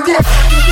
can 0.00 0.14
do 0.14 0.71